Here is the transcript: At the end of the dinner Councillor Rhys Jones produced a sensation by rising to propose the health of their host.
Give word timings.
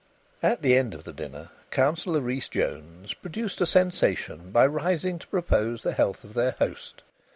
At 0.41 0.63
the 0.63 0.75
end 0.75 0.95
of 0.95 1.03
the 1.03 1.13
dinner 1.13 1.49
Councillor 1.69 2.21
Rhys 2.21 2.47
Jones 2.49 3.13
produced 3.13 3.61
a 3.61 3.67
sensation 3.67 4.49
by 4.49 4.65
rising 4.65 5.19
to 5.19 5.27
propose 5.27 5.83
the 5.83 5.91
health 5.93 6.23
of 6.23 6.33
their 6.33 6.53
host. 6.57 7.03